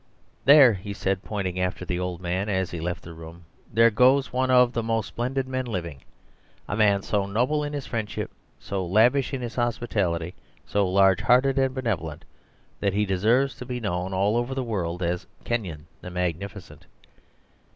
"There," 0.45 0.73
he 0.73 0.93
said, 0.93 1.21
pointing 1.23 1.59
after 1.59 1.85
the 1.85 1.99
old 1.99 2.21
man 2.21 2.49
as 2.49 2.71
he 2.71 2.79
left 2.81 3.03
the 3.03 3.13
room, 3.13 3.45
"there 3.71 3.91
goes 3.91 4.33
one 4.33 4.49
of 4.49 4.73
the 4.73 4.81
most 4.81 5.05
splendid 5.05 5.47
men 5.47 5.67
living 5.67 6.01
a 6.67 6.75
man 6.75 7.03
so 7.03 7.27
noble 7.27 7.63
in 7.63 7.71
his 7.73 7.85
friendship, 7.85 8.31
so 8.57 8.83
lavish 8.83 9.31
in 9.31 9.41
his 9.41 9.53
hospitality, 9.53 10.33
so 10.65 10.87
large 10.89 11.21
hearted 11.21 11.59
and 11.59 11.75
benevolent, 11.75 12.25
that 12.79 12.93
he 12.95 13.05
deserves 13.05 13.53
to 13.57 13.65
be 13.67 13.79
known 13.79 14.11
all 14.11 14.35
over 14.37 14.55
the 14.55 14.63
world 14.63 15.03
as 15.03 15.27
'Kenyon 15.43 15.85
the 16.01 16.09
Magnificent.'" 16.09 16.87